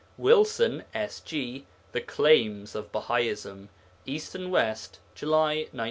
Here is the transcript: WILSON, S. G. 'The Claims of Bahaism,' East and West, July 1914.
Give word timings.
WILSON, 0.17 0.83
S. 0.95 1.19
G. 1.19 1.67
'The 1.91 2.01
Claims 2.01 2.73
of 2.73 2.91
Bahaism,' 2.91 3.67
East 4.07 4.33
and 4.33 4.49
West, 4.51 4.97
July 5.13 5.57
1914. 5.69 5.79